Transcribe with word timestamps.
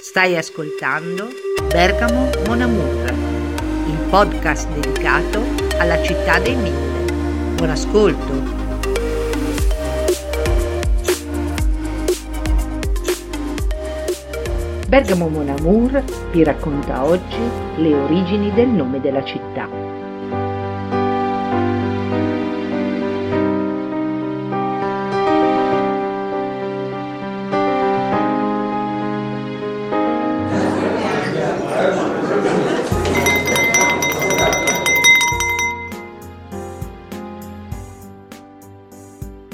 Stai 0.00 0.36
ascoltando 0.36 1.26
Bergamo 1.72 2.30
Mon 2.46 2.60
Amour, 2.60 3.10
il 3.88 3.98
podcast 4.08 4.70
dedicato 4.70 5.42
alla 5.76 6.00
città 6.04 6.38
dei 6.38 6.54
mille. 6.54 7.56
Buon 7.56 7.70
ascolto! 7.70 8.32
Bergamo 14.86 15.28
Mon 15.28 15.48
Amour 15.48 16.04
vi 16.30 16.44
racconta 16.44 17.04
oggi 17.04 17.50
le 17.78 17.92
origini 17.92 18.52
del 18.54 18.68
nome 18.68 19.00
della 19.00 19.24
città. 19.24 19.87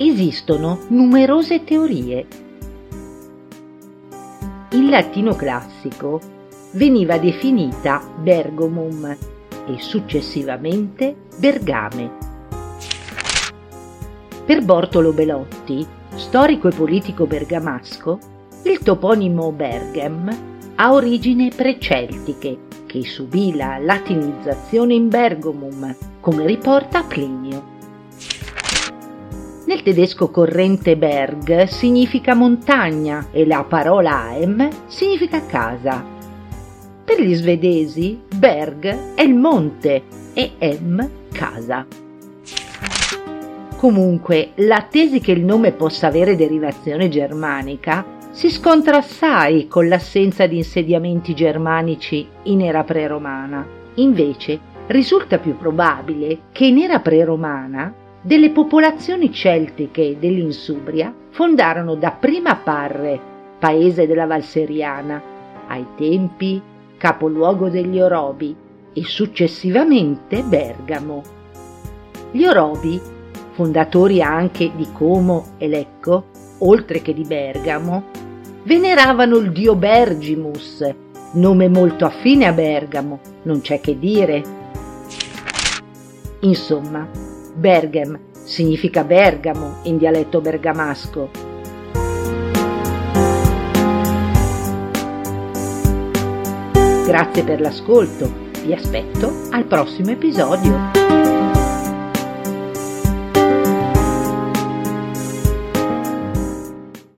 Esistono 0.00 0.84
numerose 0.90 1.64
teorie. 1.64 2.24
In 4.70 4.90
latino 4.90 5.34
classico 5.34 6.20
veniva 6.74 7.18
definita 7.18 8.00
Bergomum 8.16 9.16
e 9.66 9.80
successivamente 9.80 11.16
Bergame. 11.36 12.12
Per 14.44 14.64
Bortolo 14.64 15.12
Belotti, 15.12 15.84
storico 16.14 16.68
e 16.68 16.74
politico 16.76 17.26
bergamasco, 17.26 18.18
il 18.62 18.78
toponimo 18.78 19.50
Bergam 19.50 20.36
ha 20.76 20.92
origini 20.92 21.50
preceltiche 21.50 22.56
che 22.86 23.02
subì 23.02 23.56
la 23.56 23.78
latinizzazione 23.78 24.94
in 24.94 25.08
Bergomum, 25.08 25.92
come 26.20 26.46
riporta 26.46 27.02
Plinio. 27.02 27.77
Nel 29.68 29.82
tedesco 29.82 30.30
corrente 30.30 30.96
Berg 30.96 31.64
significa 31.64 32.32
montagna 32.32 33.26
e 33.30 33.46
la 33.46 33.66
parola 33.68 34.22
Aem 34.30 34.66
significa 34.86 35.44
casa. 35.44 36.02
Per 37.04 37.20
gli 37.20 37.34
svedesi 37.34 38.18
Berg 38.34 39.14
è 39.14 39.20
il 39.20 39.34
monte 39.34 40.04
e 40.32 40.52
Em 40.56 41.10
casa. 41.30 41.86
Comunque, 43.76 44.52
la 44.54 44.86
tesi 44.88 45.20
che 45.20 45.32
il 45.32 45.44
nome 45.44 45.72
possa 45.72 46.06
avere 46.06 46.34
derivazione 46.34 47.10
germanica 47.10 48.16
si 48.30 48.48
scontra 48.48 48.96
assai 48.96 49.68
con 49.68 49.86
l'assenza 49.86 50.46
di 50.46 50.56
insediamenti 50.56 51.34
germanici 51.34 52.26
in 52.44 52.62
era 52.62 52.84
preromana. 52.84 53.66
Invece, 53.96 54.58
risulta 54.86 55.36
più 55.36 55.58
probabile 55.58 56.38
che 56.52 56.64
in 56.64 56.78
era 56.78 57.00
preromana 57.00 58.06
delle 58.20 58.50
popolazioni 58.50 59.32
celtiche 59.32 60.16
dell'Insubria 60.18 61.14
fondarono 61.30 61.94
dapprima 61.94 62.56
Parre, 62.56 63.20
paese 63.58 64.06
della 64.06 64.26
Valseriana, 64.26 65.22
ai 65.68 65.84
tempi 65.96 66.60
capoluogo 66.96 67.68
degli 67.68 68.00
Orobi, 68.00 68.54
e 68.92 69.04
successivamente 69.04 70.42
Bergamo. 70.42 71.22
Gli 72.32 72.44
Orobi, 72.44 73.00
fondatori 73.52 74.20
anche 74.20 74.72
di 74.74 74.88
Como 74.92 75.54
e 75.58 75.68
Lecco, 75.68 76.24
oltre 76.58 77.00
che 77.00 77.14
di 77.14 77.22
Bergamo, 77.22 78.04
veneravano 78.64 79.36
il 79.36 79.52
dio 79.52 79.76
Bergimus, 79.76 80.84
nome 81.32 81.68
molto 81.68 82.04
affine 82.04 82.46
a 82.46 82.52
Bergamo, 82.52 83.20
non 83.42 83.60
c'è 83.60 83.80
che 83.80 83.98
dire. 83.98 84.42
Insomma, 86.40 87.06
Bergam 87.58 88.16
significa 88.44 89.02
Bergamo 89.02 89.80
in 89.82 89.98
dialetto 89.98 90.40
bergamasco. 90.40 91.30
Grazie 97.04 97.42
per 97.42 97.60
l'ascolto, 97.60 98.30
vi 98.64 98.72
aspetto 98.72 99.32
al 99.50 99.64
prossimo 99.64 100.10
episodio. 100.10 101.37